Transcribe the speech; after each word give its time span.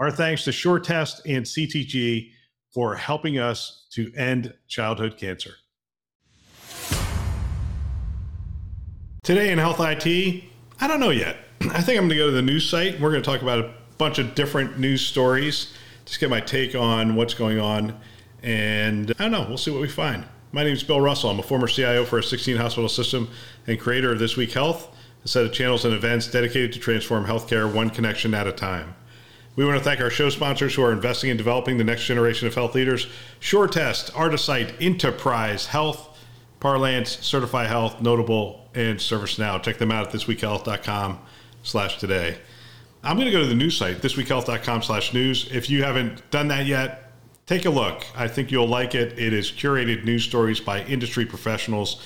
Our 0.00 0.10
thanks 0.10 0.42
to 0.44 0.50
SureTest 0.50 1.20
and 1.24 1.46
CTG 1.46 2.30
for 2.72 2.96
helping 2.96 3.38
us 3.38 3.86
to 3.92 4.12
end 4.16 4.52
childhood 4.66 5.16
cancer. 5.16 5.54
Today 9.22 9.52
in 9.52 9.58
Health 9.58 9.78
IT, 9.78 10.44
I 10.80 10.88
don't 10.88 10.98
know 10.98 11.10
yet. 11.10 11.36
I 11.60 11.80
think 11.80 11.96
I'm 11.98 12.08
going 12.08 12.10
to 12.10 12.16
go 12.16 12.26
to 12.26 12.32
the 12.32 12.42
news 12.42 12.68
site. 12.68 13.00
We're 13.00 13.12
going 13.12 13.22
to 13.22 13.30
talk 13.30 13.42
about 13.42 13.60
a 13.60 13.72
bunch 13.96 14.18
of 14.18 14.34
different 14.34 14.80
news 14.80 15.00
stories, 15.00 15.72
just 16.04 16.18
get 16.18 16.28
my 16.28 16.40
take 16.40 16.74
on 16.74 17.14
what's 17.14 17.34
going 17.34 17.60
on. 17.60 17.96
And 18.42 19.12
I 19.12 19.22
don't 19.22 19.30
know, 19.30 19.46
we'll 19.46 19.58
see 19.58 19.70
what 19.70 19.80
we 19.80 19.88
find. 19.88 20.24
My 20.50 20.64
name 20.64 20.72
is 20.72 20.82
Bill 20.82 21.00
Russell. 21.00 21.30
I'm 21.30 21.38
a 21.38 21.42
former 21.44 21.68
CIO 21.68 22.04
for 22.04 22.18
a 22.18 22.22
16 22.22 22.56
hospital 22.56 22.88
system 22.88 23.30
and 23.68 23.78
creator 23.78 24.10
of 24.10 24.18
This 24.18 24.36
Week 24.36 24.50
Health, 24.50 24.88
a 25.24 25.28
set 25.28 25.44
of 25.44 25.52
channels 25.52 25.84
and 25.84 25.94
events 25.94 26.26
dedicated 26.26 26.72
to 26.72 26.80
transform 26.80 27.24
healthcare 27.24 27.72
one 27.72 27.90
connection 27.90 28.34
at 28.34 28.48
a 28.48 28.52
time. 28.52 28.96
We 29.56 29.64
want 29.64 29.78
to 29.78 29.84
thank 29.84 30.00
our 30.00 30.10
show 30.10 30.30
sponsors 30.30 30.74
who 30.74 30.82
are 30.82 30.90
investing 30.90 31.30
in 31.30 31.36
developing 31.36 31.78
the 31.78 31.84
next 31.84 32.06
generation 32.06 32.48
of 32.48 32.54
health 32.56 32.74
leaders 32.74 33.06
SureTest, 33.40 34.10
Artisight, 34.10 34.74
Enterprise 34.80 35.66
Health, 35.66 36.18
Parlance, 36.58 37.18
Certify 37.20 37.66
Health, 37.66 38.00
Notable, 38.02 38.68
and 38.74 38.98
ServiceNow. 38.98 39.62
Check 39.62 39.78
them 39.78 39.92
out 39.92 40.08
at 40.08 40.12
thisweekhealth.com 40.12 41.20
slash 41.62 41.98
today. 41.98 42.38
I'm 43.04 43.16
going 43.16 43.26
to 43.26 43.32
go 43.32 43.42
to 43.42 43.46
the 43.46 43.54
news 43.54 43.76
site, 43.76 43.98
thisweekhealth.com 43.98 44.82
slash 44.82 45.14
news. 45.14 45.48
If 45.52 45.70
you 45.70 45.84
haven't 45.84 46.28
done 46.32 46.48
that 46.48 46.66
yet, 46.66 47.12
take 47.46 47.64
a 47.64 47.70
look. 47.70 48.04
I 48.16 48.26
think 48.26 48.50
you'll 48.50 48.66
like 48.66 48.96
it. 48.96 49.16
It 49.20 49.32
is 49.32 49.52
curated 49.52 50.04
news 50.04 50.24
stories 50.24 50.58
by 50.58 50.82
industry 50.84 51.26
professionals, 51.26 52.02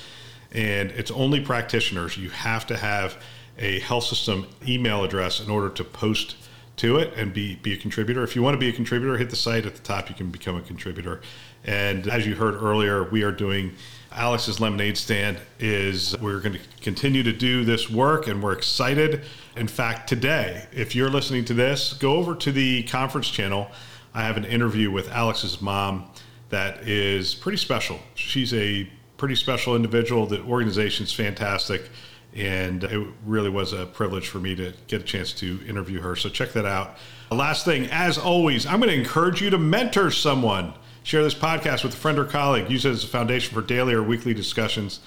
and 0.53 0.91
it's 0.91 1.11
only 1.13 1.41
practitioners. 1.41 2.19
You 2.19 2.29
have 2.29 2.67
to 2.67 2.77
have 2.77 3.23
a 3.59 3.81
health 3.81 4.05
system 4.05 4.49
email 4.67 5.03
address 5.03 5.41
in 5.41 5.49
order 5.49 5.71
to 5.71 5.83
post– 5.83 6.37
to 6.79 6.97
it 6.97 7.15
and 7.15 7.33
be 7.33 7.57
be 7.57 7.73
a 7.73 7.77
contributor. 7.77 8.23
If 8.23 8.35
you 8.35 8.43
want 8.43 8.55
to 8.55 8.59
be 8.59 8.69
a 8.69 8.73
contributor, 8.73 9.17
hit 9.17 9.31
the 9.31 9.37
site 9.37 9.67
at 9.67 9.75
the 9.75 9.83
top. 9.83 10.09
You 10.09 10.15
can 10.15 10.31
become 10.31 10.57
a 10.57 10.63
contributor. 10.63 11.21
And 11.65 12.09
as 12.09 12.27
you 12.27 12.35
heard 12.35 12.55
earlier, 12.55 13.05
we 13.05 13.23
are 13.23 13.33
doing 13.33 13.75
Alex's 14.13 14.61
Lemonade 14.61 14.97
Stand. 14.97 15.39
Is 15.59 16.19
we're 16.19 16.41
going 16.41 16.55
to 16.55 16.61
continue 16.81 17.23
to 17.23 17.33
do 17.33 17.65
this 17.65 17.91
work, 17.91 18.27
and 18.27 18.43
we're 18.43 18.53
excited. 18.53 19.25
In 19.57 19.69
fact, 19.69 20.09
today, 20.09 20.67
if 20.73 20.95
you're 20.95 21.11
listening 21.11 21.45
to 21.47 21.55
this, 21.55 21.93
go 21.95 22.15
over 22.15 22.35
to 22.37 22.53
the 22.53 22.85
conference 22.85 23.29
channel. 23.29 23.71
I 24.15 24.23
have 24.23 24.37
an 24.37 24.45
interview 24.45 24.91
with 24.91 25.11
Alex's 25.11 25.61
mom 25.61 26.11
that 26.51 26.89
is 26.89 27.35
pretty 27.35 27.59
special. 27.59 27.99
She's 28.15 28.55
a 28.55 28.89
pretty 29.17 29.35
special 29.35 29.77
individual. 29.77 30.27
The 30.27 30.43
organization's 30.43 31.13
fantastic 31.13 31.91
and 32.39 32.85
it 32.85 33.09
really 33.27 33.51
was 33.51 33.73
a 33.73 33.85
privilege 33.85 34.29
for 34.29 34.39
me 34.39 34.55
to 34.55 34.73
get 34.87 35.01
a 35.01 35.05
chance 35.05 35.33
to 35.33 35.59
interview 35.67 36.01
her. 36.01 36.15
So 36.15 36.29
check 36.29 36.53
that 36.53 36.65
out. 36.65 36.97
Last 37.31 37.65
thing, 37.65 37.87
as 37.91 38.17
always, 38.17 38.65
I'm 38.65 38.79
going 38.79 38.91
to 38.91 38.97
encourage 38.97 39.43
you 39.43 39.51
to 39.51 39.59
mentor 39.59 40.11
someone. 40.13 40.73
Share 41.03 41.23
this 41.23 41.35
podcast 41.35 41.83
with 41.83 41.95
a 41.95 41.97
friend 41.97 42.19
or 42.19 42.25
colleague. 42.25 42.71
Use 42.71 42.85
it 42.85 42.91
as 42.91 43.03
a 43.03 43.09
foundation 43.09 43.55
for 43.55 43.61
daily 43.61 43.93
or 43.93 44.03
weekly 44.03 44.35
discussions 44.35 45.01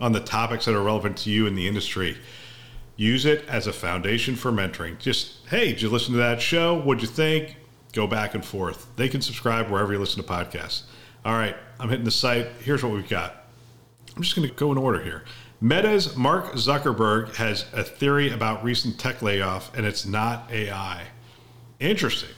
on 0.00 0.12
the 0.12 0.20
topics 0.20 0.64
that 0.64 0.74
are 0.74 0.82
relevant 0.82 1.16
to 1.18 1.30
you 1.30 1.46
in 1.46 1.54
the 1.54 1.68
industry. 1.68 2.16
Use 2.96 3.26
it 3.26 3.46
as 3.48 3.68
a 3.68 3.72
foundation 3.72 4.34
for 4.34 4.50
mentoring. 4.50 4.98
Just, 4.98 5.46
hey, 5.48 5.68
did 5.68 5.82
you 5.82 5.88
listen 5.88 6.12
to 6.12 6.18
that 6.18 6.42
show? 6.42 6.80
What'd 6.80 7.02
you 7.02 7.08
think? 7.08 7.56
Go 7.92 8.06
back 8.08 8.34
and 8.34 8.44
forth. 8.44 8.88
They 8.96 9.08
can 9.08 9.20
subscribe 9.20 9.70
wherever 9.70 9.92
you 9.92 9.98
listen 9.98 10.22
to 10.22 10.28
podcasts. 10.28 10.82
All 11.24 11.34
right, 11.34 11.54
I'm 11.78 11.88
hitting 11.88 12.04
the 12.04 12.10
site. 12.10 12.48
Here's 12.64 12.82
what 12.82 12.92
we've 12.92 13.08
got. 13.08 13.44
I'm 14.16 14.22
just 14.22 14.34
going 14.34 14.48
to 14.48 14.54
go 14.54 14.72
in 14.72 14.78
order 14.78 15.00
here. 15.00 15.24
Meta's 15.62 16.16
Mark 16.16 16.54
Zuckerberg 16.54 17.36
has 17.36 17.66
a 17.72 17.84
theory 17.84 18.32
about 18.32 18.64
recent 18.64 18.98
tech 18.98 19.22
layoff, 19.22 19.72
and 19.76 19.86
it's 19.86 20.04
not 20.04 20.50
AI. 20.50 21.04
Interesting. 21.78 22.30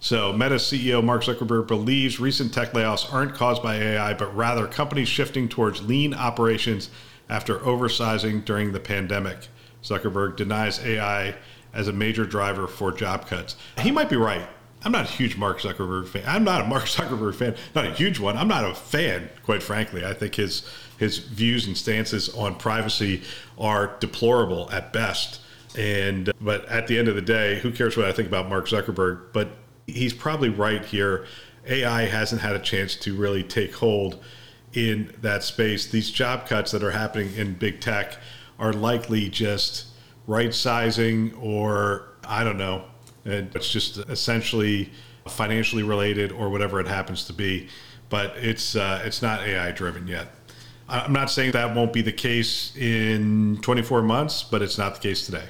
So, 0.00 0.32
Meta 0.32 0.54
CEO 0.54 1.04
Mark 1.04 1.24
Zuckerberg 1.24 1.66
believes 1.66 2.18
recent 2.18 2.54
tech 2.54 2.72
layoffs 2.72 3.12
aren't 3.12 3.34
caused 3.34 3.62
by 3.62 3.76
AI, 3.76 4.14
but 4.14 4.34
rather 4.34 4.66
companies 4.66 5.08
shifting 5.08 5.46
towards 5.46 5.82
lean 5.82 6.14
operations 6.14 6.88
after 7.28 7.58
oversizing 7.58 8.46
during 8.46 8.72
the 8.72 8.80
pandemic. 8.80 9.48
Zuckerberg 9.82 10.36
denies 10.36 10.82
AI 10.82 11.34
as 11.74 11.86
a 11.86 11.92
major 11.92 12.24
driver 12.24 12.66
for 12.66 12.92
job 12.92 13.26
cuts. 13.26 13.56
He 13.80 13.90
might 13.90 14.08
be 14.08 14.16
right. 14.16 14.48
I'm 14.82 14.92
not 14.92 15.04
a 15.04 15.12
huge 15.12 15.36
Mark 15.36 15.60
Zuckerberg 15.60 16.08
fan. 16.08 16.24
I'm 16.26 16.44
not 16.44 16.62
a 16.62 16.64
Mark 16.64 16.84
Zuckerberg 16.86 17.34
fan, 17.34 17.56
not 17.74 17.86
a 17.86 17.92
huge 17.92 18.18
one. 18.18 18.36
I'm 18.36 18.48
not 18.48 18.64
a 18.64 18.74
fan, 18.74 19.28
quite 19.44 19.62
frankly. 19.62 20.04
I 20.04 20.14
think 20.14 20.34
his 20.34 20.68
his 20.98 21.18
views 21.18 21.66
and 21.66 21.76
stances 21.76 22.28
on 22.30 22.56
privacy 22.56 23.22
are 23.58 23.96
deplorable 24.00 24.70
at 24.70 24.92
best. 24.92 25.40
And 25.76 26.30
but 26.40 26.66
at 26.66 26.86
the 26.86 26.98
end 26.98 27.08
of 27.08 27.14
the 27.14 27.22
day, 27.22 27.58
who 27.60 27.70
cares 27.72 27.96
what 27.96 28.06
I 28.06 28.12
think 28.12 28.28
about 28.28 28.48
Mark 28.48 28.66
Zuckerberg? 28.68 29.32
But 29.32 29.50
he's 29.86 30.12
probably 30.12 30.48
right 30.48 30.84
here. 30.84 31.26
AI 31.66 32.02
hasn't 32.02 32.40
had 32.40 32.56
a 32.56 32.58
chance 32.58 32.96
to 32.96 33.14
really 33.14 33.42
take 33.42 33.74
hold 33.74 34.22
in 34.72 35.12
that 35.20 35.42
space. 35.42 35.86
These 35.86 36.10
job 36.10 36.46
cuts 36.46 36.70
that 36.72 36.82
are 36.82 36.90
happening 36.90 37.34
in 37.34 37.54
big 37.54 37.80
tech 37.80 38.16
are 38.58 38.72
likely 38.72 39.28
just 39.28 39.86
right 40.26 40.54
sizing 40.54 41.34
or 41.34 42.08
I 42.24 42.44
don't 42.44 42.58
know. 42.58 42.84
It's 43.24 43.70
just 43.70 43.98
essentially 43.98 44.90
financially 45.28 45.82
related 45.82 46.32
or 46.32 46.48
whatever 46.48 46.80
it 46.80 46.86
happens 46.86 47.24
to 47.24 47.32
be. 47.32 47.68
But 48.08 48.36
it's 48.36 48.74
uh, 48.74 49.02
it's 49.04 49.22
not 49.22 49.42
AI 49.42 49.70
driven 49.70 50.08
yet. 50.08 50.34
I'm 50.88 51.12
not 51.12 51.30
saying 51.30 51.52
that 51.52 51.74
won't 51.76 51.92
be 51.92 52.02
the 52.02 52.12
case 52.12 52.76
in 52.76 53.58
24 53.62 54.02
months, 54.02 54.42
but 54.42 54.60
it's 54.60 54.76
not 54.76 54.94
the 54.94 55.00
case 55.00 55.24
today. 55.24 55.44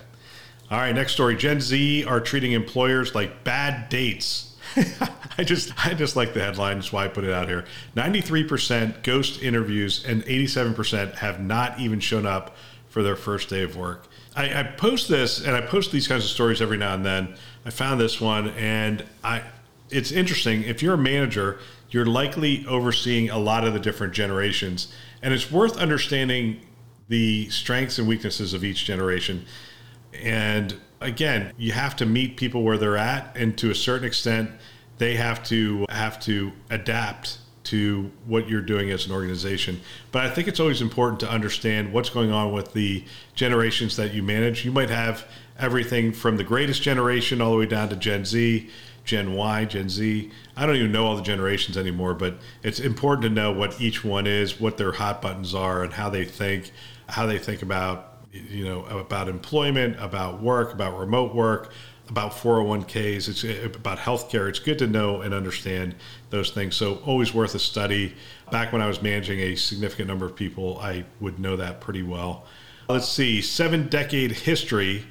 All 0.70 0.78
right, 0.78 0.94
next 0.94 1.12
story. 1.12 1.34
Gen 1.34 1.60
Z 1.60 2.04
are 2.04 2.20
treating 2.20 2.53
employers 2.53 3.14
like 3.14 3.42
bad 3.42 3.88
dates. 3.88 4.54
I 5.38 5.42
just 5.42 5.72
I 5.84 5.94
just 5.94 6.14
like 6.14 6.34
the 6.34 6.41
headline, 6.41 6.76
that's 6.76 6.92
why 6.92 7.06
I 7.06 7.09
put 7.09 7.25
it 7.25 7.32
out 7.32 7.48
here. 7.48 7.64
93% 7.97 9.03
ghost 9.03 9.42
interviews 9.42 10.04
and 10.04 10.22
87% 10.25 11.14
have 11.16 11.41
not 11.41 11.80
even 11.80 11.98
shown 11.98 12.26
up 12.26 12.54
for 12.91 13.03
their 13.03 13.17
first 13.17 13.49
day 13.49 13.62
of 13.62 13.77
work. 13.77 14.06
I, 14.37 14.61
I 14.61 14.62
post 14.65 15.09
this 15.09 15.45
and 15.45 15.56
I 15.56 15.62
post 15.62 15.91
these 15.93 16.06
kinds 16.06 16.25
of 16.25 16.31
stories 16.31 16.61
every 16.61 16.77
now 16.77 16.95
and 16.95 17.05
then. 17.05 17.34
I 17.65 17.71
found 17.71 18.01
this 18.01 18.21
one 18.21 18.51
and 18.51 19.05
I 19.25 19.43
it's 19.89 20.12
interesting. 20.12 20.62
If 20.62 20.84
you're 20.84 20.95
a 20.95 20.99
manager, 20.99 21.59
you're 21.91 22.06
likely 22.06 22.65
overseeing 22.67 23.31
a 23.31 23.39
lot 23.39 23.67
of 23.67 23.73
the 23.73 23.81
different 23.81 24.12
generations 24.12 24.95
and 25.23 25.33
it's 25.34 25.51
worth 25.51 25.77
understanding 25.78 26.61
the 27.09 27.49
strengths 27.51 27.99
and 27.99 28.06
weaknesses 28.06 28.55
of 28.55 28.65
each 28.65 28.84
generation. 28.84 29.45
And 30.22 30.75
again, 31.01 31.53
you 31.59 31.72
have 31.72 31.97
to 31.97 32.07
meet 32.07 32.37
people 32.37 32.62
where 32.62 32.78
they're 32.78 32.97
at, 32.97 33.37
and 33.37 33.59
to 33.59 33.71
a 33.71 33.75
certain 33.75 34.07
extent, 34.07 34.51
they 34.99 35.17
have 35.17 35.43
to 35.45 35.87
have 35.89 36.21
to 36.21 36.53
adapt 36.71 37.39
to 37.62 38.10
what 38.26 38.48
you're 38.48 38.62
doing 38.62 38.91
as 38.91 39.06
an 39.06 39.12
organization. 39.12 39.81
But 40.12 40.25
I 40.25 40.31
think 40.31 40.48
it's 40.48 40.60
always 40.60 40.81
important 40.81 41.21
to 41.21 41.31
understand 41.31 41.93
what's 41.93 42.10
going 42.10 42.32
on 42.32 42.53
with 42.53 42.72
the 42.72 43.04
generations 43.34 43.97
that 43.97 44.15
you 44.15 44.22
manage. 44.22 44.65
You 44.65 44.72
might 44.72 44.91
have 44.91 45.26
everything 45.59 46.12
from 46.12 46.37
the 46.37 46.44
greatest 46.44 46.82
generation 46.82 47.41
all 47.41 47.53
the 47.53 47.59
way 47.59 47.66
down 47.66 47.91
to 47.91 47.97
Gen 47.97 48.25
Z 48.25 48.71
Gen 49.04 49.34
Y, 49.34 49.65
Gen 49.65 49.88
Z. 49.88 50.31
I 50.56 50.66
don't 50.66 50.77
even 50.77 50.92
know 50.92 51.07
all 51.07 51.16
the 51.16 51.22
generations 51.22 51.77
anymore, 51.77 52.15
but 52.15 52.39
it's 52.62 52.80
important 52.80 53.22
to 53.24 53.30
know 53.30 53.53
what 53.53 53.80
each 53.80 54.04
one 54.04 54.27
is, 54.27 54.60
what 54.60 54.77
their 54.77 54.92
hot 54.92 55.22
buttons 55.22 55.54
are, 55.54 55.83
and 55.83 55.92
how 55.92 56.10
they 56.10 56.24
think, 56.24 56.71
how 57.09 57.27
they 57.27 57.39
think 57.39 57.62
about 57.62 58.20
you 58.32 58.65
know 58.65 58.84
about 58.86 59.28
employment, 59.28 59.97
about 60.00 60.41
work, 60.41 60.72
about 60.72 60.98
remote 60.98 61.34
work, 61.34 61.72
about 62.09 62.32
401ks. 62.32 63.28
It's 63.28 63.44
uh, 63.44 63.68
about 63.74 63.98
healthcare. 63.98 64.48
It's 64.48 64.59
good 64.59 64.78
to 64.78 64.86
know 64.86 65.22
and 65.22 65.34
understand 65.34 65.94
those 66.30 66.50
things. 66.50 66.77
So 66.77 66.97
always 67.06 67.34
worth 67.34 67.54
a 67.54 67.59
study. 67.59 68.15
Back 68.50 68.72
when 68.72 68.82
I 68.82 68.86
was 68.86 69.00
managing 69.03 69.41
a 69.41 69.54
significant 69.54 70.09
number 70.09 70.27
of 70.27 70.34
people, 70.34 70.78
I 70.80 71.04
would 71.21 71.38
know 71.38 71.56
that 71.56 71.80
pretty 71.80 72.03
well. 72.03 72.47
Let's 72.88 73.09
see, 73.09 73.41
seven 73.41 73.88
decade 73.88 74.33
history 74.33 75.04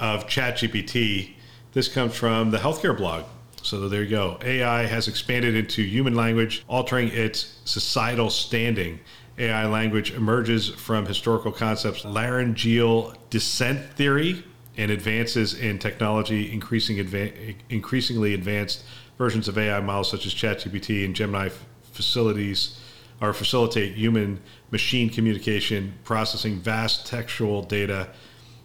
of 0.00 0.26
ChatGPT 0.26 1.36
this 1.76 1.88
comes 1.88 2.16
from 2.16 2.52
the 2.52 2.56
healthcare 2.56 2.96
blog. 2.96 3.24
So 3.62 3.86
there 3.90 4.02
you 4.02 4.08
go. 4.08 4.38
AI 4.42 4.86
has 4.86 5.08
expanded 5.08 5.54
into 5.54 5.82
human 5.82 6.14
language, 6.14 6.64
altering 6.68 7.08
its 7.08 7.58
societal 7.66 8.30
standing. 8.30 8.98
AI 9.38 9.66
language 9.66 10.12
emerges 10.12 10.68
from 10.70 11.06
historical 11.06 11.52
concepts 11.52 12.04
laryngeal 12.04 13.14
descent 13.30 13.92
theory, 13.94 14.44
and 14.76 14.90
advances 14.90 15.54
in 15.54 15.78
technology, 15.78 16.52
increasing 16.52 16.98
adva- 16.98 17.54
increasingly 17.70 18.34
advanced 18.34 18.84
versions 19.18 19.48
of 19.48 19.56
AI 19.56 19.80
models 19.80 20.10
such 20.10 20.26
as 20.26 20.34
ChatGPT 20.34 21.04
and 21.04 21.14
Gemini 21.14 21.48
facilities 21.92 22.78
or 23.20 23.32
facilitate 23.32 23.94
human 23.94 24.40
machine 24.70 25.08
communication, 25.08 25.94
processing 26.04 26.58
vast 26.58 27.06
textual 27.06 27.62
data 27.62 28.08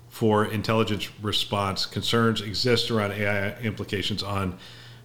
for 0.09 0.45
intelligence 0.45 1.09
response. 1.21 1.85
Concerns 1.85 2.41
exist 2.41 2.91
around 2.91 3.13
AI 3.13 3.57
implications 3.61 4.21
on 4.21 4.57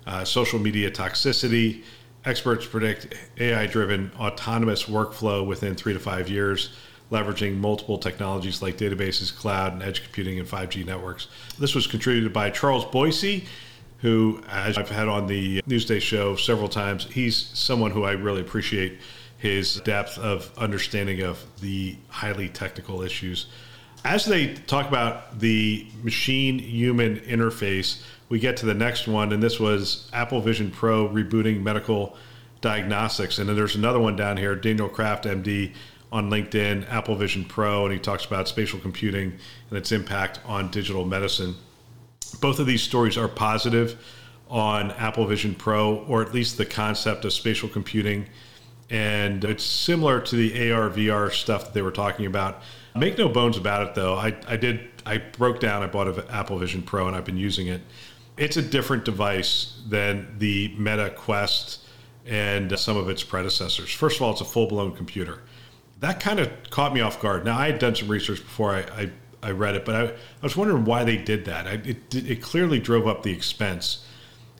uh, 0.07 0.25
social 0.25 0.59
media 0.59 0.91
toxicity. 0.91 1.85
Experts 2.26 2.67
predict 2.67 3.14
AI 3.38 3.67
driven 3.67 4.11
autonomous 4.19 4.84
workflow 4.87 5.46
within 5.46 5.76
three 5.76 5.93
to 5.93 6.00
five 6.00 6.28
years, 6.28 6.70
leveraging 7.12 7.56
multiple 7.56 7.99
technologies 7.99 8.61
like 8.61 8.76
databases, 8.76 9.34
cloud, 9.34 9.75
and 9.75 9.82
edge 9.82 10.02
computing 10.02 10.40
and 10.40 10.49
5G 10.49 10.84
networks. 10.84 11.28
This 11.56 11.76
was 11.76 11.87
contributed 11.87 12.32
by 12.32 12.50
Charles 12.50 12.84
Boicey, 12.87 13.46
who, 13.99 14.43
as 14.50 14.76
I've 14.76 14.90
had 14.90 15.06
on 15.06 15.28
the 15.28 15.62
Newsday 15.62 16.00
show 16.00 16.34
several 16.34 16.69
times, 16.69 17.05
he's 17.05 17.37
someone 17.55 17.93
who 17.93 18.02
I 18.02 18.12
really 18.12 18.40
appreciate 18.40 18.99
his 19.38 19.76
depth 19.82 20.19
of 20.19 20.50
understanding 20.58 21.22
of 21.22 21.44
the 21.61 21.94
highly 22.08 22.49
technical 22.49 23.02
issues. 23.02 23.46
As 24.05 24.25
they 24.25 24.55
talk 24.55 24.88
about 24.88 25.38
the 25.38 25.87
machine 26.02 26.58
human 26.58 27.20
interface, 27.20 28.02
we 28.28 28.38
get 28.40 28.56
to 28.58 28.67
the 28.67 28.75
next 28.75 29.06
one, 29.06 29.32
and 29.32 29.43
this 29.43 29.61
was 29.61 30.11
Apple 30.12 30.40
Vision 30.40 30.70
Pro 30.70 31.08
rebooting 31.08 31.62
medical 31.62 32.17
diagnostics. 32.61 33.38
And 33.38 33.49
then 33.49 33.56
there's 33.56 33.76
another 33.76 34.00
one 34.00 34.17
down 34.17 34.37
here, 34.37 34.56
Daniel 34.56 34.88
Kraft, 34.88 35.25
MD, 35.25 35.75
on 36.12 36.31
LinkedIn, 36.31 36.90
Apple 36.90 37.17
Vision 37.17 37.44
Pro, 37.44 37.84
and 37.84 37.93
he 37.93 37.99
talks 37.99 38.25
about 38.25 38.49
spatial 38.49 38.78
computing 38.78 39.37
and 39.69 39.78
its 39.78 39.93
impact 39.93 40.40
on 40.44 40.70
digital 40.70 41.05
medicine. 41.05 41.55
Both 42.40 42.58
of 42.58 42.67
these 42.67 42.82
stories 42.82 43.17
are 43.17 43.28
positive 43.28 44.02
on 44.49 44.93
Apple 44.93 45.26
Vision 45.26 45.55
Pro, 45.55 46.05
or 46.05 46.22
at 46.22 46.32
least 46.32 46.58
the 46.58 46.67
concept 46.67 47.25
of 47.25 47.32
spatial 47.32 47.69
computing. 47.69 48.26
And 48.88 49.44
it's 49.44 49.64
similar 49.64 50.20
to 50.20 50.37
the 50.37 50.70
AR, 50.70 50.90
VR 50.90 51.32
stuff 51.32 51.64
that 51.64 51.75
they 51.75 51.82
were 51.82 51.90
talking 51.90 52.26
about. 52.26 52.62
Make 52.94 53.19
no 53.19 53.29
bones 53.29 53.56
about 53.56 53.87
it, 53.87 53.94
though. 53.94 54.14
I, 54.14 54.34
I 54.46 54.56
did, 54.56 54.88
I 55.05 55.19
broke 55.19 55.58
down, 55.61 55.82
I 55.82 55.87
bought 55.87 56.06
an 56.06 56.22
Apple 56.31 56.56
Vision 56.58 56.82
Pro, 56.82 57.08
and 57.08 57.17
I've 57.17 57.25
been 57.25 57.37
using 57.37 57.67
it 57.67 57.82
it's 58.37 58.56
a 58.56 58.62
different 58.62 59.05
device 59.05 59.81
than 59.88 60.38
the 60.38 60.75
Meta 60.79 61.11
Quest 61.11 61.81
and 62.27 62.73
uh, 62.73 62.77
some 62.77 62.97
of 62.97 63.09
its 63.09 63.23
predecessors. 63.23 63.91
First 63.93 64.17
of 64.17 64.23
all, 64.23 64.33
it's 64.33 64.41
a 64.41 64.44
full 64.44 64.67
blown 64.67 64.94
computer. 64.94 65.43
That 66.00 66.21
kind 66.21 66.38
of 66.38 66.50
caught 66.71 66.93
me 66.93 67.00
off 67.00 67.21
guard. 67.21 67.44
Now, 67.44 67.59
I 67.59 67.67
had 67.67 67.79
done 67.79 67.94
some 67.94 68.09
research 68.09 68.41
before 68.43 68.75
I, 68.75 68.81
I, 68.81 69.11
I 69.43 69.50
read 69.53 69.77
it, 69.77 69.85
but 69.85 69.94
I, 69.94 70.03
I, 70.05 70.15
was 70.43 70.56
wondering 70.56 70.85
why 70.85 71.05
they 71.05 71.17
did 71.17 71.47
that. 71.47 71.67
I, 71.67 71.73
it, 71.73 72.15
it 72.15 72.43
clearly 72.43 72.79
drove 72.79 73.06
up 73.06 73.23
the 73.23 73.33
expense, 73.33 74.05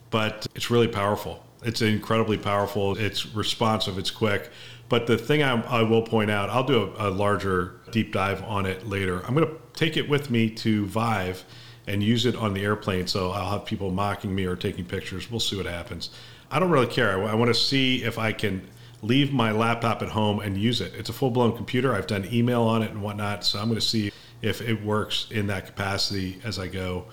but 0.09 0.47
it's 0.55 0.71
really 0.71 0.87
powerful. 0.87 1.43
It's 1.63 1.81
incredibly 1.81 2.37
powerful. 2.37 2.97
It's 2.97 3.35
responsive, 3.35 3.97
it's 3.97 4.11
quick. 4.11 4.49
But 4.89 5.05
the 5.05 5.17
thing 5.17 5.43
I, 5.43 5.61
I 5.63 5.81
will 5.83 6.01
point 6.01 6.31
out, 6.31 6.49
I'll 6.49 6.63
do 6.63 6.93
a, 6.97 7.09
a 7.09 7.11
larger 7.11 7.81
deep 7.91 8.13
dive 8.13 8.41
on 8.43 8.65
it 8.65 8.87
later. 8.87 9.21
I'm 9.27 9.35
going 9.35 9.47
to 9.47 9.57
take 9.73 9.97
it 9.97 10.09
with 10.09 10.31
me 10.31 10.49
to 10.49 10.85
Vive 10.87 11.43
and 11.87 12.03
use 12.03 12.25
it 12.25 12.35
on 12.35 12.53
the 12.53 12.63
airplane. 12.63 13.07
So 13.07 13.31
I'll 13.31 13.51
have 13.51 13.65
people 13.65 13.91
mocking 13.91 14.35
me 14.35 14.45
or 14.45 14.55
taking 14.55 14.85
pictures. 14.85 15.31
We'll 15.31 15.39
see 15.39 15.55
what 15.55 15.65
happens. 15.65 16.09
I 16.51 16.59
don't 16.59 16.69
really 16.69 16.87
care. 16.87 17.23
I, 17.23 17.31
I 17.31 17.35
want 17.35 17.49
to 17.49 17.59
see 17.59 18.03
if 18.03 18.19
I 18.19 18.33
can 18.33 18.67
leave 19.01 19.31
my 19.31 19.51
laptop 19.51 20.01
at 20.01 20.09
home 20.09 20.39
and 20.39 20.57
use 20.57 20.81
it. 20.81 20.93
It's 20.95 21.09
a 21.09 21.13
full 21.13 21.31
blown 21.31 21.55
computer. 21.55 21.93
I've 21.93 22.07
done 22.07 22.27
email 22.31 22.63
on 22.63 22.81
it 22.83 22.91
and 22.91 23.01
whatnot. 23.01 23.43
So 23.43 23.59
I'm 23.59 23.67
going 23.67 23.79
to 23.79 23.85
see 23.85 24.11
if 24.41 24.61
it 24.61 24.83
works 24.83 25.27
in 25.31 25.47
that 25.47 25.65
capacity 25.65 26.39
as 26.43 26.59
I 26.59 26.67
go 26.67 27.05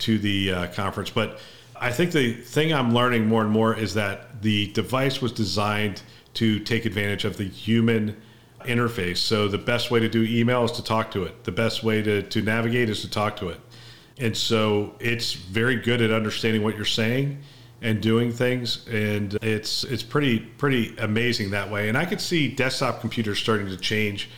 to 0.00 0.18
the 0.18 0.52
uh, 0.52 0.66
conference. 0.68 1.10
But 1.10 1.40
I 1.80 1.90
think 1.92 2.12
the 2.12 2.34
thing 2.34 2.72
I'm 2.72 2.92
learning 2.92 3.26
more 3.26 3.42
and 3.42 3.50
more 3.50 3.76
is 3.76 3.94
that 3.94 4.42
the 4.42 4.72
device 4.72 5.22
was 5.22 5.32
designed 5.32 6.02
to 6.34 6.58
take 6.60 6.84
advantage 6.84 7.24
of 7.24 7.36
the 7.36 7.44
human 7.44 8.16
interface. 8.62 9.18
So 9.18 9.48
the 9.48 9.58
best 9.58 9.90
way 9.90 10.00
to 10.00 10.08
do 10.08 10.22
email 10.24 10.64
is 10.64 10.72
to 10.72 10.84
talk 10.84 11.10
to 11.12 11.24
it. 11.24 11.44
The 11.44 11.52
best 11.52 11.82
way 11.82 12.02
to, 12.02 12.22
to 12.22 12.42
navigate 12.42 12.90
is 12.90 13.00
to 13.02 13.10
talk 13.10 13.36
to 13.36 13.48
it. 13.48 13.60
And 14.18 14.36
so 14.36 14.94
it's 15.00 15.32
very 15.32 15.76
good 15.76 16.00
at 16.00 16.10
understanding 16.10 16.62
what 16.62 16.76
you're 16.76 16.84
saying 16.84 17.40
and 17.80 18.00
doing 18.00 18.32
things 18.32 18.88
and 18.88 19.34
it's 19.34 19.84
it's 19.84 20.02
pretty 20.02 20.40
pretty 20.40 20.96
amazing 20.98 21.50
that 21.50 21.70
way. 21.70 21.88
And 21.88 21.96
i 21.96 22.04
could 22.04 22.20
see 22.20 22.48
desktop 22.48 23.00
computers 23.00 23.38
starting 23.38 23.68
to 23.68 23.76
change 23.76 24.30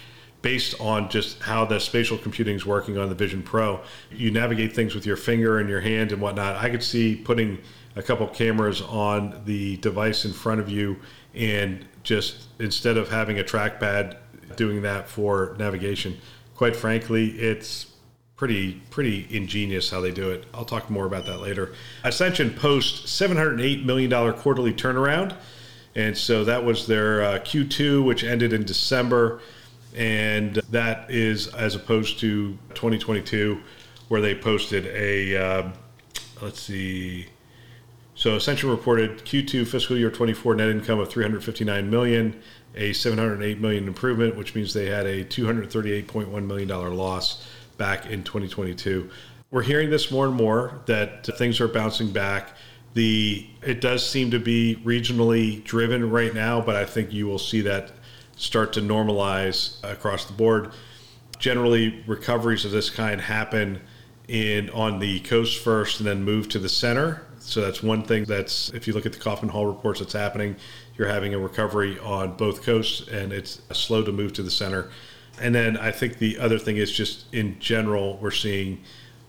based 0.43 0.79
on 0.81 1.09
just 1.11 1.41
how 1.43 1.65
the 1.65 1.79
spatial 1.79 2.17
computing 2.19 2.57
is 2.57 2.65
working 2.65 2.99
on 2.99 3.09
the 3.09 3.15
vision 3.15 3.43
pro. 3.43 3.81
You 4.11 4.31
navigate 4.31 4.75
things 4.75 4.95
with 4.95 5.07
your 5.07 5.17
finger 5.17 5.59
and 5.59 5.69
your 5.69 5.81
hand 5.81 6.13
and 6.13 6.21
whatnot. 6.21 6.57
I 6.57 6.71
could 6.71 6.83
see 6.83 7.17
putting 7.17 7.59
a 7.97 8.03
couple 8.03 8.27
cameras 8.29 8.81
on 8.83 9.43
the 9.45 9.77
device 9.79 10.25
in 10.25 10.33
front 10.33 10.61
of 10.61 10.69
you 10.69 10.97
and 11.35 11.87
just 12.03 12.49
instead 12.59 12.97
of 12.97 13.09
having 13.11 13.39
a 13.39 13.45
trackpad 13.45 14.17
doing 14.57 14.83
that 14.83 15.09
for 15.09 15.55
navigation 15.59 16.17
quite 16.55 16.75
frankly 16.75 17.31
it's 17.39 17.90
pretty 18.41 18.73
pretty 18.89 19.27
ingenious 19.29 19.91
how 19.91 20.01
they 20.01 20.11
do 20.11 20.31
it. 20.31 20.47
I'll 20.55 20.65
talk 20.65 20.89
more 20.89 21.05
about 21.05 21.27
that 21.27 21.43
later. 21.43 21.75
Ascension 22.05 22.49
post 22.55 23.07
708 23.07 23.85
million 23.85 24.09
dollar 24.09 24.33
quarterly 24.33 24.73
turnaround, 24.73 25.37
and 25.95 26.17
so 26.17 26.43
that 26.45 26.65
was 26.65 26.87
their 26.87 27.23
uh, 27.23 27.39
Q2, 27.41 28.03
which 28.03 28.25
ended 28.25 28.55
in 28.55 28.65
December, 28.65 29.43
and 29.95 30.55
that 30.71 31.11
is 31.11 31.49
as 31.49 31.75
opposed 31.75 32.19
to 32.21 32.57
2022, 32.73 33.61
where 34.09 34.23
they 34.23 34.35
posted 34.35 34.87
a 34.87 35.37
uh, 35.37 35.71
let's 36.41 36.63
see. 36.63 37.27
So 38.15 38.37
Ascension 38.37 38.71
reported 38.71 39.19
Q2 39.19 39.67
fiscal 39.67 39.99
year 39.99 40.11
24 40.11 40.55
net 40.55 40.71
income 40.71 40.99
of 40.99 41.11
359 41.11 41.91
million, 41.91 42.41
a 42.75 42.95
708 42.95 43.61
million 43.61 43.87
improvement, 43.87 44.37
which 44.37 44.55
means 44.55 44.73
they 44.73 44.87
had 44.87 45.05
a 45.05 45.27
238.1 45.27 46.47
million 46.47 46.69
dollar 46.69 46.89
loss 46.89 47.47
back 47.81 48.07
in 48.07 48.23
2022. 48.23 49.09
We're 49.51 49.63
hearing 49.63 49.89
this 49.89 50.13
more 50.13 50.27
and 50.27 50.37
more 50.37 50.83
that 50.85 51.29
uh, 51.29 51.33
things 51.33 51.61
are 51.61 51.67
bouncing 51.67 52.13
back. 52.13 52.51
The 52.93 53.47
it 53.63 53.81
does 53.81 54.09
seem 54.09 54.31
to 54.33 54.39
be 54.39 54.77
regionally 54.85 55.65
driven 55.65 56.11
right 56.11 56.35
now, 56.35 56.61
but 56.61 56.77
I 56.77 56.85
think 56.85 57.13
you 57.13 57.27
will 57.27 57.39
see 57.39 57.63
that 57.63 57.93
start 58.37 58.75
to 58.75 58.81
normalize 58.81 59.83
across 59.83 60.27
the 60.27 60.35
board. 60.35 60.73
Generally, 61.39 62.05
recoveries 62.07 62.65
of 62.67 62.71
this 62.71 62.91
kind 62.91 63.21
happen 63.21 63.81
in 64.29 64.69
on 64.71 64.99
the 64.99 65.21
coast 65.21 65.59
first 65.59 66.01
and 66.01 66.07
then 66.07 66.23
move 66.23 66.49
to 66.51 66.59
the 66.59 66.69
center. 66.69 67.23
So 67.39 67.63
that's 67.63 67.83
one 67.83 68.03
thing 68.03 68.25
that's 68.25 68.69
if 68.71 68.87
you 68.87 68.93
look 68.93 69.07
at 69.07 69.15
the 69.15 69.19
Kaufman 69.19 69.51
Hall 69.51 69.67
reports 69.67 70.01
that's 70.01 70.13
happening, 70.13 70.55
you're 70.99 71.09
having 71.09 71.33
a 71.33 71.39
recovery 71.39 71.99
on 72.01 72.37
both 72.37 72.63
coasts 72.63 73.09
and 73.09 73.33
it's 73.33 73.63
slow 73.73 74.05
to 74.05 74.13
move 74.13 74.35
to 74.35 74.43
the 74.43 74.51
center. 74.51 74.91
And 75.41 75.55
then 75.55 75.77
I 75.77 75.91
think 75.91 76.19
the 76.19 76.39
other 76.39 76.59
thing 76.59 76.77
is 76.77 76.91
just 76.91 77.33
in 77.35 77.59
general, 77.61 78.19
we're 78.19 78.31
seeing 78.31 78.83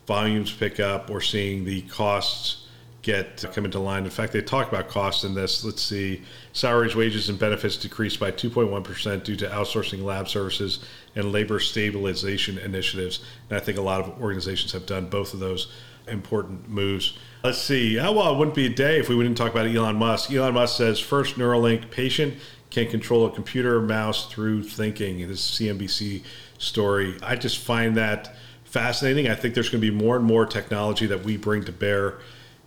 volumes 0.08 0.51
pick 0.51 0.79
up. 0.79 1.10
We're 1.10 1.22
seeing 1.22 1.63
the 1.63 1.81
costs 1.84 2.67
get 3.01 3.43
come 3.53 3.65
into 3.65 3.79
line. 3.79 4.03
In 4.03 4.12
fact, 4.12 4.34
they 4.34 4.41
talk 4.41 4.67
about 4.67 4.88
costs 4.88 5.24
in 5.24 5.34
this. 5.34 5.63
Let's 5.63 5.81
see, 5.81 6.22
salaries, 6.53 6.96
wages, 6.96 7.29
and 7.29 7.39
benefits 7.39 7.77
decreased 7.77 8.20
by 8.20 8.31
2.1% 8.31 9.24
due 9.24 9.36
to 9.38 9.48
outsourcing 9.48 10.03
lab 10.03 10.27
services 10.27 10.86
and 11.15 11.31
labor 11.31 11.60
stabilization 11.60 12.58
initiatives. 12.58 13.24
And 13.50 13.58
I 13.58 13.62
think 13.62 13.77
a 13.77 13.81
lot 13.81 14.01
of 14.01 14.22
organizations 14.22 14.72
have 14.74 14.86
done 14.86 15.10
both 15.10 15.34
of 15.34 15.39
those 15.39 15.72
important 16.08 16.70
moves. 16.70 17.17
Let's 17.43 17.60
see. 17.60 17.96
How 17.96 18.13
well 18.13 18.34
it 18.34 18.38
wouldn't 18.38 18.55
be 18.55 18.67
a 18.67 18.74
day 18.74 19.00
if 19.00 19.10
we 19.10 19.15
wouldn't 19.15 19.38
talk 19.38 19.51
about 19.51 19.67
Elon 19.67 19.96
Musk. 19.96 20.31
Elon 20.31 20.53
Musk 20.53 20.77
says 20.77 21.00
first 21.00 21.36
Neuralink 21.38 21.89
patient 21.89 22.36
can 22.72 22.88
control 22.88 23.25
a 23.25 23.32
computer 23.32 23.80
mouse 23.82 24.32
through 24.32 24.63
thinking. 24.63 25.28
This 25.28 25.60
CNBC 25.60 26.24
story. 26.58 27.18
I 27.22 27.36
just 27.36 27.60
find 27.60 27.98
that 27.98 28.36
fascinating. 28.63 29.28
I 29.30 29.36
think 29.36 29.54
there's 29.54 29.70
going 29.70 29.82
to 29.82 29.92
be 29.92 29.96
more 29.96 30.16
and 30.16 30.25
more 30.25 30.46
technology 30.46 31.06
that 31.08 31.24
we 31.24 31.38
bring 31.38 31.66
to 31.66 31.72
bear 31.72 32.20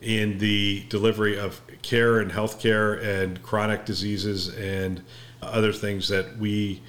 in 0.02 0.36
the 0.38 0.84
delivery 0.90 1.38
of 1.38 1.62
care 1.80 2.20
and 2.20 2.30
healthcare 2.30 3.02
and 3.02 3.42
chronic 3.42 3.86
diseases 3.86 4.54
and 4.54 5.02
other 5.42 5.72
things 5.72 6.08
that 6.08 6.36
we 6.36 6.82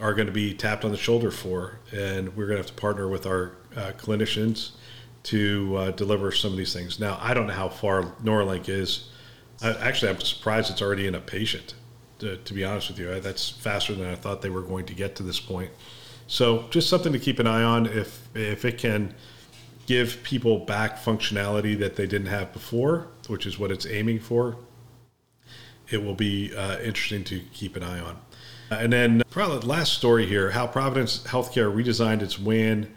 are 0.00 0.14
going 0.14 0.26
to 0.26 0.32
be 0.32 0.54
tapped 0.54 0.84
on 0.84 0.92
the 0.92 0.96
shoulder 0.96 1.32
for. 1.32 1.80
And 1.92 2.36
we're 2.36 2.46
going 2.46 2.56
to 2.56 2.62
have 2.62 2.74
to 2.74 2.80
partner 2.80 3.08
with 3.08 3.26
our 3.26 3.56
uh, 3.76 3.92
clinicians 3.98 4.70
to 5.24 5.76
uh, 5.76 5.90
deliver 5.90 6.30
some 6.30 6.52
of 6.52 6.56
these 6.56 6.72
things. 6.72 7.00
Now, 7.00 7.18
I 7.20 7.34
don't 7.34 7.48
know 7.48 7.52
how 7.52 7.68
far 7.68 8.04
Neuralink 8.22 8.68
is. 8.68 9.08
I, 9.60 9.72
actually, 9.72 10.12
I'm 10.12 10.20
surprised 10.20 10.70
it's 10.70 10.80
already 10.80 11.08
in 11.08 11.16
a 11.16 11.20
patient 11.20 11.74
to, 12.20 12.54
be 12.54 12.64
honest 12.64 12.88
with 12.88 12.98
you. 12.98 13.20
That's 13.20 13.48
faster 13.48 13.94
than 13.94 14.08
I 14.08 14.14
thought 14.14 14.42
they 14.42 14.50
were 14.50 14.62
going 14.62 14.86
to 14.86 14.94
get 14.94 15.16
to 15.16 15.22
this 15.22 15.40
point. 15.40 15.70
So 16.26 16.66
just 16.70 16.88
something 16.88 17.12
to 17.12 17.18
keep 17.18 17.38
an 17.38 17.46
eye 17.46 17.62
on. 17.62 17.86
If 17.86 18.28
if 18.36 18.64
it 18.64 18.78
can 18.78 19.14
give 19.86 20.22
people 20.22 20.60
back 20.60 20.98
functionality 20.98 21.76
that 21.80 21.96
they 21.96 22.06
didn't 22.06 22.28
have 22.28 22.52
before, 22.52 23.08
which 23.26 23.46
is 23.46 23.58
what 23.58 23.72
it's 23.72 23.86
aiming 23.86 24.20
for, 24.20 24.56
it 25.90 26.04
will 26.04 26.14
be 26.14 26.54
uh, 26.54 26.78
interesting 26.78 27.24
to 27.24 27.40
keep 27.52 27.74
an 27.74 27.82
eye 27.82 27.98
on. 27.98 28.16
And 28.70 28.92
then 28.92 29.22
probably 29.30 29.66
last 29.66 29.94
story 29.94 30.26
here: 30.26 30.52
how 30.52 30.68
Providence 30.68 31.24
Healthcare 31.24 31.74
redesigned 31.74 32.22
its 32.22 32.38
WAN 32.38 32.94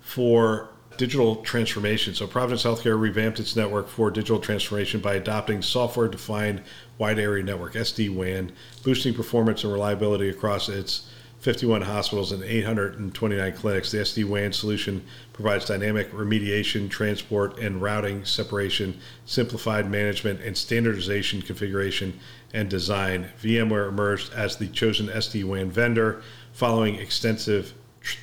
for 0.00 0.71
digital 0.96 1.36
transformation. 1.36 2.14
So, 2.14 2.26
Providence 2.26 2.64
Healthcare 2.64 3.00
revamped 3.00 3.40
its 3.40 3.56
network 3.56 3.88
for 3.88 4.10
digital 4.10 4.38
transformation 4.38 5.00
by 5.00 5.14
adopting 5.14 5.62
software 5.62 6.08
defined 6.08 6.62
wide 6.98 7.18
area 7.18 7.42
network, 7.42 7.74
SD 7.74 8.14
WAN, 8.14 8.52
boosting 8.82 9.14
performance 9.14 9.64
and 9.64 9.72
reliability 9.72 10.28
across 10.28 10.68
its 10.68 11.08
51 11.42 11.82
hospitals 11.82 12.30
and 12.30 12.44
829 12.44 13.52
clinics. 13.54 13.90
The 13.90 13.98
SD 13.98 14.24
WAN 14.24 14.52
solution 14.52 15.04
provides 15.32 15.64
dynamic 15.64 16.12
remediation, 16.12 16.88
transport, 16.88 17.58
and 17.58 17.82
routing 17.82 18.24
separation, 18.24 19.00
simplified 19.26 19.90
management, 19.90 20.40
and 20.40 20.56
standardization 20.56 21.42
configuration 21.42 22.18
and 22.54 22.70
design. 22.70 23.26
VMware 23.42 23.88
emerged 23.88 24.32
as 24.32 24.56
the 24.56 24.68
chosen 24.68 25.08
SD 25.08 25.42
WAN 25.42 25.68
vendor 25.68 26.22
following 26.52 26.94
extensive 26.94 27.74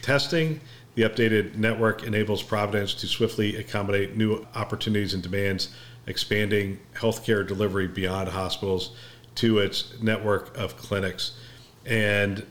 testing. 0.02 0.62
The 1.00 1.10
updated 1.10 1.56
network 1.56 2.04
enables 2.04 2.44
Providence 2.44 2.94
to 2.96 3.08
swiftly 3.08 3.56
accommodate 3.56 4.18
new 4.18 4.46
opportunities 4.54 5.14
and 5.14 5.24
demands, 5.24 5.70
expanding 6.08 6.78
healthcare 6.94 7.48
delivery 7.48 7.88
beyond 7.88 8.28
hospitals 8.28 8.98
to 9.36 9.60
its 9.60 9.94
network 10.02 10.58
of 10.58 10.76
clinics. 10.76 11.38
And 11.86 12.46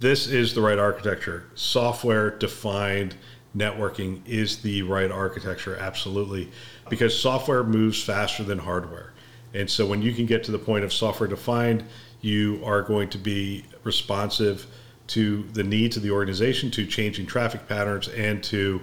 this 0.00 0.26
is 0.26 0.52
the 0.52 0.60
right 0.60 0.78
architecture. 0.78 1.46
Software 1.54 2.28
defined 2.28 3.14
networking 3.56 4.20
is 4.26 4.58
the 4.58 4.82
right 4.82 5.10
architecture, 5.10 5.74
absolutely, 5.76 6.50
because 6.90 7.18
software 7.18 7.64
moves 7.64 8.02
faster 8.02 8.42
than 8.42 8.58
hardware. 8.58 9.14
And 9.54 9.70
so 9.70 9.86
when 9.86 10.02
you 10.02 10.12
can 10.12 10.26
get 10.26 10.44
to 10.44 10.52
the 10.52 10.58
point 10.58 10.84
of 10.84 10.92
software 10.92 11.30
defined, 11.30 11.84
you 12.20 12.60
are 12.66 12.82
going 12.82 13.08
to 13.08 13.18
be 13.18 13.64
responsive 13.82 14.66
to 15.08 15.42
the 15.52 15.62
needs 15.62 15.96
of 15.96 16.02
the 16.02 16.10
organization, 16.10 16.70
to 16.72 16.86
changing 16.86 17.26
traffic 17.26 17.68
patterns, 17.68 18.08
and 18.08 18.42
to 18.44 18.80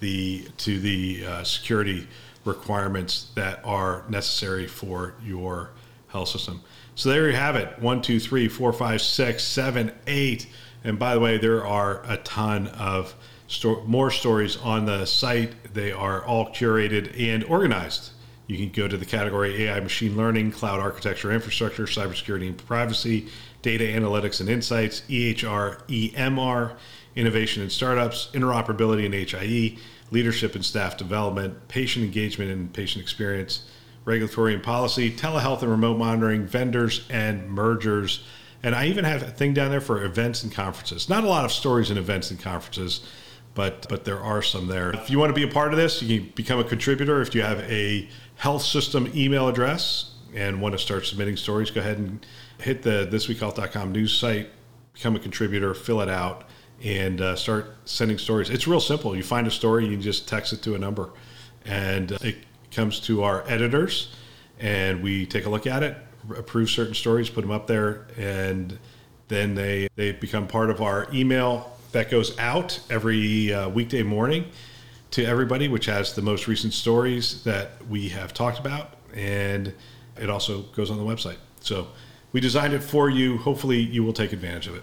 the 0.00 0.46
to 0.58 0.78
the 0.78 1.24
uh, 1.26 1.44
security 1.44 2.06
requirements 2.44 3.30
that 3.34 3.60
are 3.64 4.04
necessary 4.08 4.66
for 4.66 5.14
your 5.24 5.70
health 6.08 6.28
system. 6.28 6.60
So 6.94 7.08
there 7.08 7.28
you 7.28 7.36
have 7.36 7.56
it. 7.56 7.78
One, 7.80 8.02
two, 8.02 8.20
three, 8.20 8.48
four, 8.48 8.72
five, 8.72 9.02
six, 9.02 9.42
seven, 9.42 9.92
eight. 10.06 10.46
And 10.84 10.98
by 10.98 11.14
the 11.14 11.20
way, 11.20 11.38
there 11.38 11.66
are 11.66 12.02
a 12.06 12.18
ton 12.18 12.68
of 12.68 13.14
sto- 13.48 13.82
more 13.86 14.10
stories 14.10 14.56
on 14.58 14.84
the 14.84 15.06
site. 15.06 15.74
They 15.74 15.90
are 15.90 16.24
all 16.24 16.50
curated 16.50 17.18
and 17.18 17.42
organized. 17.44 18.10
You 18.46 18.58
can 18.58 18.70
go 18.70 18.86
to 18.88 18.96
the 18.96 19.06
category 19.06 19.64
AI, 19.64 19.80
machine 19.80 20.16
learning, 20.16 20.52
cloud 20.52 20.80
architecture, 20.80 21.32
infrastructure, 21.32 21.84
cybersecurity 21.84 22.48
and 22.48 22.58
privacy, 22.66 23.28
data 23.62 23.84
analytics 23.84 24.40
and 24.40 24.48
insights, 24.48 25.00
EHR, 25.08 25.82
EMR, 25.88 26.76
innovation 27.16 27.62
and 27.62 27.72
startups, 27.72 28.30
interoperability 28.34 29.06
and 29.06 29.14
HIE, 29.14 29.78
leadership 30.10 30.54
and 30.54 30.64
staff 30.64 30.96
development, 30.96 31.68
patient 31.68 32.04
engagement 32.04 32.50
and 32.50 32.72
patient 32.72 33.02
experience, 33.02 33.66
regulatory 34.04 34.52
and 34.52 34.62
policy, 34.62 35.10
telehealth 35.10 35.62
and 35.62 35.70
remote 35.70 35.96
monitoring, 35.96 36.46
vendors 36.46 37.06
and 37.08 37.48
mergers. 37.48 38.24
And 38.62 38.74
I 38.74 38.86
even 38.86 39.04
have 39.04 39.22
a 39.22 39.30
thing 39.30 39.54
down 39.54 39.70
there 39.70 39.80
for 39.80 40.04
events 40.04 40.42
and 40.42 40.52
conferences. 40.52 41.08
Not 41.08 41.24
a 41.24 41.28
lot 41.28 41.44
of 41.44 41.52
stories 41.52 41.90
in 41.90 41.96
events 41.96 42.30
and 42.30 42.40
conferences, 42.40 43.00
but 43.54 43.86
but 43.88 44.04
there 44.04 44.20
are 44.20 44.42
some 44.42 44.66
there. 44.66 44.90
If 44.90 45.10
you 45.10 45.18
want 45.18 45.30
to 45.30 45.34
be 45.34 45.48
a 45.48 45.52
part 45.52 45.72
of 45.72 45.78
this, 45.78 46.02
you 46.02 46.20
can 46.20 46.32
become 46.34 46.58
a 46.58 46.64
contributor. 46.64 47.22
If 47.22 47.34
you 47.34 47.42
have 47.42 47.60
a 47.60 48.08
health 48.36 48.62
system 48.62 49.10
email 49.14 49.48
address 49.48 50.10
and 50.34 50.60
want 50.60 50.72
to 50.72 50.78
start 50.78 51.06
submitting 51.06 51.36
stories, 51.36 51.70
go 51.70 51.80
ahead 51.80 51.98
and 51.98 52.24
hit 52.58 52.82
the 52.82 53.08
thisweekhealth.com 53.10 53.92
news 53.92 54.12
site, 54.12 54.50
become 54.92 55.14
a 55.14 55.20
contributor, 55.20 55.72
fill 55.74 56.00
it 56.00 56.08
out, 56.08 56.48
and 56.82 57.20
uh, 57.20 57.36
start 57.36 57.76
sending 57.84 58.18
stories. 58.18 58.50
It's 58.50 58.66
real 58.66 58.80
simple. 58.80 59.14
You 59.16 59.22
find 59.22 59.46
a 59.46 59.50
story, 59.50 59.86
you 59.86 59.96
just 59.96 60.28
text 60.28 60.52
it 60.52 60.62
to 60.62 60.74
a 60.74 60.78
number, 60.78 61.10
and 61.64 62.12
uh, 62.12 62.18
it 62.22 62.38
comes 62.72 62.98
to 63.00 63.22
our 63.22 63.44
editors, 63.46 64.14
and 64.58 65.02
we 65.02 65.26
take 65.26 65.46
a 65.46 65.50
look 65.50 65.66
at 65.66 65.84
it, 65.84 65.96
approve 66.36 66.68
certain 66.68 66.94
stories, 66.94 67.30
put 67.30 67.42
them 67.42 67.52
up 67.52 67.68
there, 67.68 68.08
and 68.18 68.78
then 69.28 69.54
they 69.54 69.88
they 69.94 70.12
become 70.12 70.48
part 70.48 70.70
of 70.70 70.82
our 70.82 71.06
email 71.12 71.73
that 71.94 72.10
goes 72.10 72.38
out 72.38 72.78
every 72.90 73.52
uh, 73.52 73.68
weekday 73.70 74.02
morning 74.02 74.44
to 75.12 75.24
everybody, 75.24 75.68
which 75.68 75.86
has 75.86 76.12
the 76.12 76.22
most 76.22 76.46
recent 76.46 76.74
stories 76.74 77.42
that 77.44 77.70
we 77.88 78.08
have 78.08 78.34
talked 78.34 78.58
about, 78.58 78.94
and 79.14 79.72
it 80.20 80.28
also 80.28 80.62
goes 80.74 80.90
on 80.90 80.98
the 80.98 81.04
website. 81.04 81.36
So 81.60 81.88
we 82.32 82.40
designed 82.40 82.74
it 82.74 82.82
for 82.82 83.08
you. 83.08 83.38
Hopefully, 83.38 83.78
you 83.78 84.02
will 84.02 84.12
take 84.12 84.32
advantage 84.32 84.66
of 84.66 84.74
it. 84.74 84.82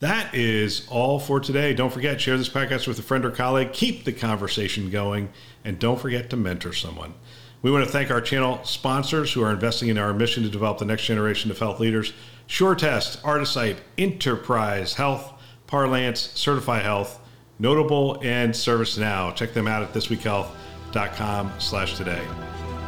That 0.00 0.34
is 0.34 0.86
all 0.88 1.18
for 1.18 1.40
today. 1.40 1.74
Don't 1.74 1.92
forget, 1.92 2.20
share 2.20 2.36
this 2.38 2.48
podcast 2.48 2.86
with 2.86 2.98
a 2.98 3.02
friend 3.02 3.24
or 3.24 3.30
colleague. 3.30 3.72
Keep 3.72 4.04
the 4.04 4.12
conversation 4.12 4.90
going, 4.90 5.30
and 5.64 5.78
don't 5.78 6.00
forget 6.00 6.30
to 6.30 6.36
mentor 6.36 6.72
someone. 6.72 7.14
We 7.62 7.70
want 7.70 7.84
to 7.84 7.90
thank 7.90 8.10
our 8.10 8.20
channel 8.20 8.60
sponsors 8.64 9.32
who 9.32 9.42
are 9.42 9.52
investing 9.52 9.88
in 9.88 9.98
our 9.98 10.14
mission 10.14 10.42
to 10.42 10.48
develop 10.48 10.78
the 10.78 10.86
next 10.86 11.04
generation 11.04 11.50
of 11.50 11.58
health 11.58 11.80
leaders 11.80 12.12
SureTest, 12.48 13.22
Artisight, 13.22 13.76
Enterprise 13.96 14.94
Health, 14.94 15.39
Parlance, 15.70 16.30
Certify 16.34 16.80
Health, 16.80 17.20
Notable, 17.60 18.18
and 18.22 18.52
ServiceNow. 18.52 19.34
Check 19.36 19.54
them 19.54 19.68
out 19.68 19.82
at 19.82 19.92
thisweekhealth.com 19.92 21.52
slash 21.58 21.96
today. 21.96 22.26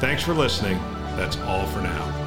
Thanks 0.01 0.23
for 0.23 0.35
listening. 0.35 0.79
That's 1.17 1.37
all 1.39 1.67
for 1.67 1.81
now. 1.81 2.22